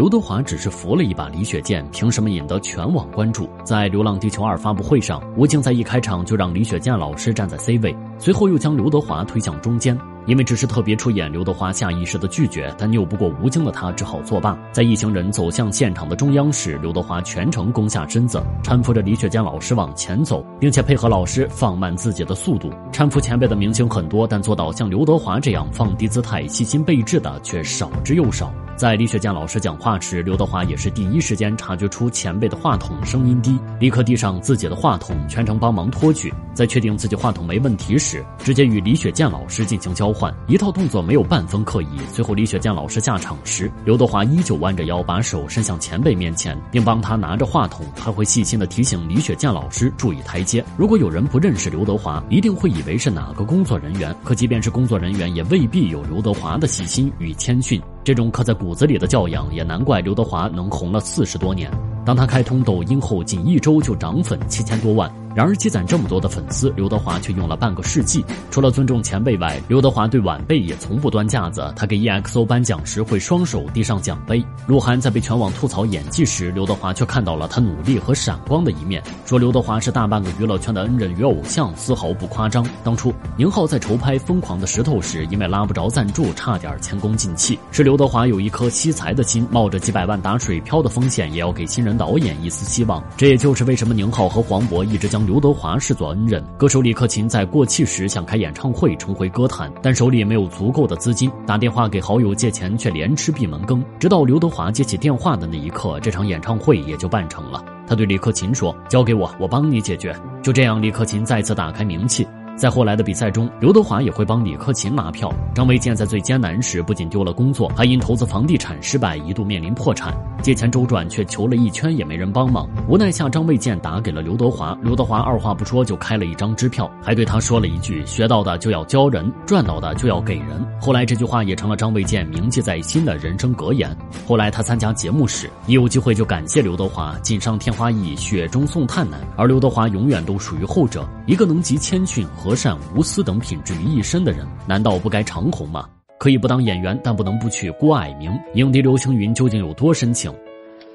[0.00, 3.46] 刘德华只是扶了一把李雪健，凭什么引得全网关注？
[3.62, 9.94] 在《流浪地球二》发布会上，吴京在一开场就让李雪健老师站在 C 位，随后又将刘德华推向中间。
[10.26, 14.58] 因为只是特别出演，刘德华下意识的拒绝，但拗不过吴京的他只好作罢。
[14.72, 22.70] 在一行人走向现场的中央时，刘德华全程弓下身子，搀扶着李雪健老师往前走，并且配合老师放慢自己的速度。
[22.92, 28.52] 搀扶前辈的明星很多，但做到像刘德华这样放低姿态、细心备至的却少之又少。
[28.76, 36.32] 在李雪健老师讲话时，刘德华也是第一时间察觉出前辈的话筒声音低，立刻递上自己的话筒，全程帮忙托举。
[36.54, 41.88] 在确定自己话筒没问题时，直接与李雪健老师进行交换，一套动作没有半分刻意。
[42.12, 47.84] 随后李雪健老师下场时，刘德华依旧弯着腰，把手伸向前辈面前，并帮他拿着话筒。
[47.96, 50.64] 还会细心的提醒李雪健老师注意台阶。
[50.76, 54.14] 如果有人不认识刘德华，一定会以为是哪个工作人员。
[54.24, 57.80] 可即便是工作人员，也未必有刘德华的细心与谦逊。
[58.02, 61.70] 这种刻在骨子里的教养，也难怪刘德华能红了四十多年。
[62.04, 65.10] 当他开通抖音后，仅一周就涨粉七千多万。
[65.32, 68.24] 然而积攒这么多的粉丝，刘德华却用了半个世纪。
[68.50, 71.72] 除了尊重前辈外，刘德华对晚辈也从不端架子。
[71.76, 74.44] 他给 EXO 颁奖时会双手递上奖杯。
[74.66, 82.66] 鹿晗在被全网吐槽演技时，刘德华却看到了他努力和闪光的一面，说刘德华是大半个娱乐圈的恩人与偶像，丝毫不夸张。
[82.82, 87.56] 当初宁浩在筹拍《疯狂的石头》时，因为拉不着赞助，差点前功尽弃。
[87.70, 93.00] 是刘德华有一颗惜才的心，冒着几百万打水漂的风险，也要给新人导演一丝希望。
[93.16, 96.44] 这也就是为什么宁浩和黄渤一直将刘德华视作恩人。
[96.56, 103.84] 歌手李克勤在过气时想开演唱会重回歌坛，但手里没有足够的资金，打电话给好友借钱，却连吃闭门羹。
[103.98, 107.64] 直到刘德华接起电话的那一刻，这场演唱会也就办成了。
[107.86, 112.26] 他对李克勤说：“交给我，我帮你解决。”就这样，李克勤再次打开名气。
[112.56, 115.32] 在后来的比赛中，刘德华也会帮李克勤拿票。
[115.54, 120.14] 张卫健在最艰难时不仅丢了工作，还因投资房地产失败，一度面临破产。
[120.42, 122.68] 借钱周转，却求了一圈也没人帮忙。
[122.88, 124.76] 无奈下，张卫健打给了刘德华。
[124.82, 133.94] 刘德华二话不说就开了一张支票，还对他说了一句：“学到的就要教人，赚到的就要给人。”后来这句话也成了张卫健铭记在心的人生格言。
[134.26, 142.54] 后来他参加节目时，一有机会就感谢刘德华：“锦上添花易，雪中送炭难。”而刘德华永远都属于后者，一个能集谦逊和。
[142.54, 145.88] 善无私等品质于一身的人，难道不该长红吗？
[146.18, 148.30] 可以不当演员，但不能不娶郭蔼明。
[148.52, 150.30] 影帝刘青云究竟有多深情？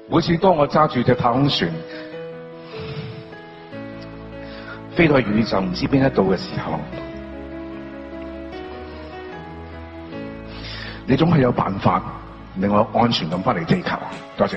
[0.08, 1.68] 每次当我揸住隻太空船
[4.94, 6.78] 飛去宇宙唔知邊一度嘅時候，
[11.06, 12.00] 你總係有辦法
[12.54, 13.98] 令我安全咁翻嚟地球。
[14.36, 14.56] 多謝。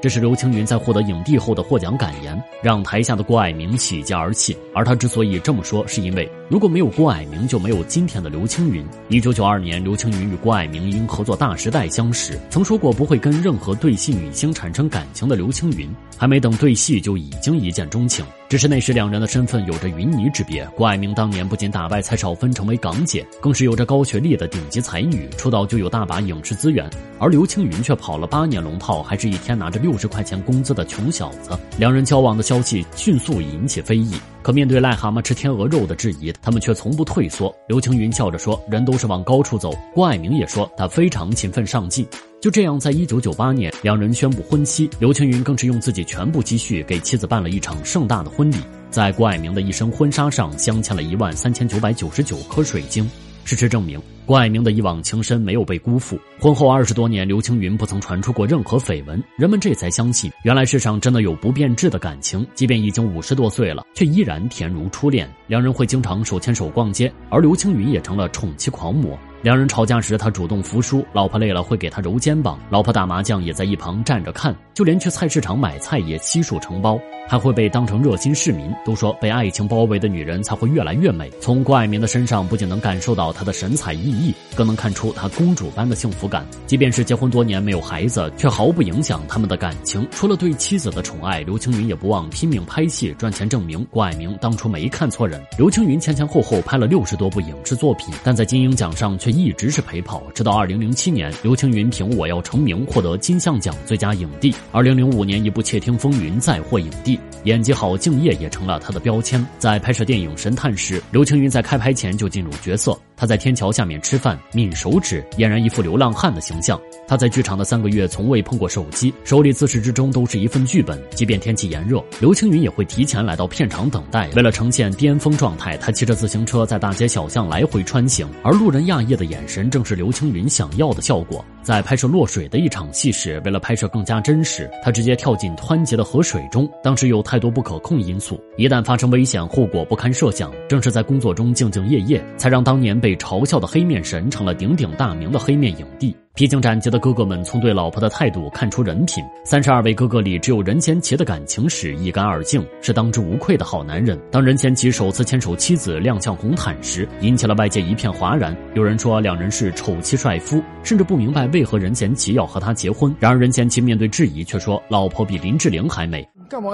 [0.00, 4.56] 这是刘青云在获得影帝后的获奖感言，让台下的郭蔼明喜极而泣。
[4.74, 8.86] 而他之所以这么说，是因为如果没有郭蔼明，就没有今天的刘青云。
[9.08, 18.24] 一九九二年，刘青云与郭蔼明因合作《大时代》相识，曾说过不会跟任何对戏女星产生感情的刘青云，还没等对戏就已经一见钟情。
[18.48, 20.64] 只是那时两人的身份有着云泥之别。
[20.76, 26.88] 郭爱明当年不仅打败蔡少芬成为港姐，更是有着高学历的顶级才女，出道就有大把影视资源。
[27.18, 29.96] 而刘青云却跑了八年龙套，还是一天拿着六。
[29.96, 34.12] 十块钱工资的穷小子，两人交往的消息迅速引起非议。
[34.42, 37.50] 可面对癞蛤蟆吃天鹅肉的质疑，他们却从不退缩。
[37.66, 42.06] 刘青云笑着说：“人都是往高处走。”郭爱明也说他非常勤奋上进。
[42.38, 44.88] 就这样，在一九九八年，两人宣布婚期。
[45.00, 48.58] 刘青云更是用自己全部积蓄给妻子办了一场盛大的婚礼，
[48.90, 53.10] 在郭蔼明的一身婚纱上镶嵌了一万三千九百九十九颗水晶。
[53.44, 56.18] 事实证明，郭爱明的一往情深没有被辜负。
[56.40, 62.44] 婚后二十多年，刘青云不曾传出过任何绯闻，人们这才相信，原来世上真的有不变质的感情。
[62.52, 65.32] 即便已经五十多岁了，却依然甜如初恋。
[65.46, 69.16] 两人会经常手牵手逛街，而刘青云也成了宠妻狂魔。
[69.42, 76.98] 两人吵架时，他主动服输，老婆累了会给他揉肩膀，老婆打麻将也在一旁站着看，就连去菜市场买菜也悉数承包，
[77.28, 78.74] 还会被当成热心市民。
[78.84, 81.30] 都说被爱情包围的女人才会越来越美。
[81.40, 86.44] 从郭爱明的身上，不仅能感受到她的神采奕意，更能看出她公主般的幸福感。
[86.66, 90.04] 即便是结婚多年没有孩子，却毫不影响他们的感情。
[90.10, 95.40] 除了对妻子的宠爱，刘青云也不忘拼命拍戏赚钱，证明郭蔼明当初没看错人。
[95.56, 99.36] 刘青云前前后后拍了六十多部影视作品，但在金鹰奖上却。
[99.36, 104.50] 一直是陪跑，直到二零零七年，刘青云凭《我要成名》获得金像奖最佳影帝。
[104.72, 109.46] 二零零五年，一部《窃听风云》再获影帝，演技好、敬业也成了他的标签。
[109.58, 112.98] 在拍摄电影《神探》时，刘青云在开拍前就进入角色。
[113.16, 116.78] 他在天桥下面吃饭，抿手指，俨然一副流浪汉的形象。
[117.08, 121.02] 他在剧场的三个月从未碰过手机，手里自始至终都是一份剧本。
[121.10, 124.28] 即便天气炎热，刘青云也会提前来到片场等待。
[124.36, 131.44] 为了呈现巅峰状态，他骑着自行车在大街小巷来回穿行，而路人讶异的眼神正是刘青云想要的效果。
[131.62, 136.68] 在拍摄落水的一场戏时，为了拍摄更加真实，他直接跳进湍急的河水中。
[136.82, 140.52] 当时有太多不可控因素，一旦发生危险，后果不堪设想。
[140.68, 146.12] 正是在工作中兢兢业业，才让当年被被嘲笑的黑面神成了鼎鼎大名的黑面影帝。
[146.34, 149.22] 披荆斩棘的哥哥们从对老婆的态度看出人品。
[149.44, 154.20] 三十二位哥哥里，只有任贤齐的感情史一干二净，是当之无愧的好男人。
[154.28, 158.54] 当任贤齐首次牵手妻子亮相红毯时，引起了外界一片哗然。
[158.74, 163.14] 有人说两人是丑妻帅夫，甚至不明白为何任贤齐要和他结婚。
[163.20, 166.70] 然而任贤齐面对质疑却说：“老婆比林志玲还美。”干嘛？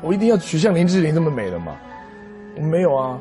[0.00, 1.74] 我一定要娶像林志玲这么美的吗？
[2.56, 3.18] 我没有啊。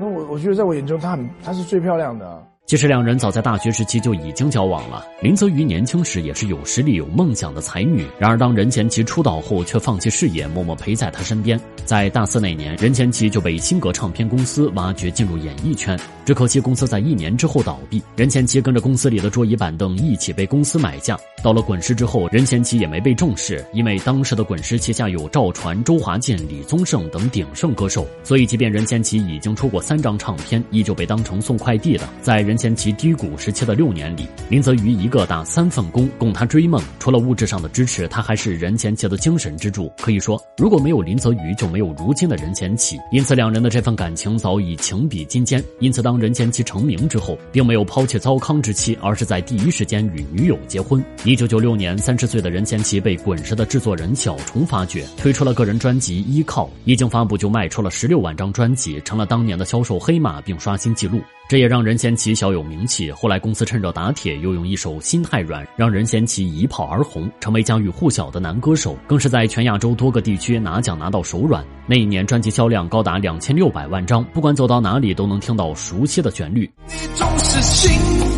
[0.00, 2.46] 那我我觉得在我眼中，她很她是最漂亮的。
[2.68, 5.02] 其实两人早在大学时期就已经交往了。
[5.22, 11.58] 林泽瑜年轻时也是有实力、有梦想的才女，然而当任贤齐出道后，却放弃事业，默默陪在他身边。
[11.86, 21.18] 在大四那年，任贤齐就被新格唱片公司挖掘进入演艺圈，只可惜公司在一年之后倒闭，任贤齐跟着公司里的桌椅板凳一起被公司买下。
[21.42, 32.06] 到了滚石之后，任贤齐也没被重视，因为当时的滚石旗下有赵传、周华健、李宗盛等鼎盛歌手，所以即便任贤齐已经出过三张唱片，依旧被当成送快递的。
[32.20, 36.82] 在任任贤齐低谷时期的六年里，林则徐一个打三份工供他追梦。
[36.98, 39.88] 除了物质上的支持，他还是任贤齐的精神支柱。
[39.96, 42.98] 可以说，如果没有林则徐，就没有如今的任贤齐。
[43.12, 45.62] 因此，两人的这份感情早已情比金坚。
[45.78, 51.00] 因此，当任贤齐成名之后，并没有抛弃糟糠之妻，而是在第一时间与女友结婚。
[51.22, 61.20] 一九九六年，三十岁的任贤齐被滚石的制作人小虫发掘，推出了个人专辑《依靠》，一经发布就卖出了十六万张专辑，成了当年的销售黑马，并刷新纪录。
[61.48, 63.10] 这也让任贤齐小有名气。
[63.10, 71.64] 后来公司趁热打铁，又用一首《心太软》让任贤齐一炮而红，成为家喻户晓的男歌手，更是在全亚洲多个地区拿奖拿到手软。
[71.86, 76.70] 那一年专辑销量高达两千六百万张，不管走到哪里都能听到熟悉的旋律。
[76.86, 77.90] 你总是心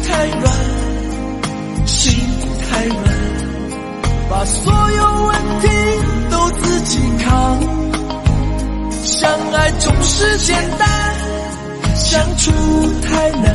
[0.06, 2.14] 太软，心
[2.70, 5.68] 太软，把所有问题
[6.30, 7.60] 都自己扛，
[9.02, 10.89] 相爱总是简单。
[12.10, 12.50] 相处
[13.02, 13.54] 太难，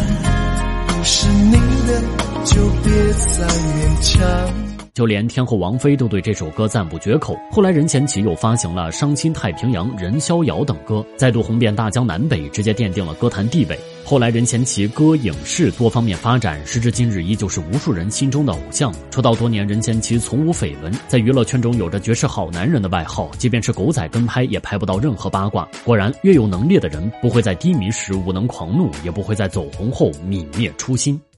[0.88, 2.02] 不是你的
[2.46, 4.75] 就别再勉强。
[4.95, 7.38] 就连天后王菲都对这首歌赞不绝口。
[7.51, 13.77] 后来任贤齐又发行了《伤心太平洋》《人逍遥》等歌，再度红遍大江南北，直接奠定了歌坛地位。
[14.06, 18.94] 后来任贤齐歌影视多方面发展，时至今日依旧是无数人心中的偶像。
[19.12, 25.68] 出道多年，任贤齐从无绯闻，在娱乐圈中有着绝世好男人的外号，即便是狗仔跟拍也拍不到任何八卦。
[25.83, 31.19] 果然，越有能力的人不会在低迷时无能狂怒，也不会在走红后泯灭初心。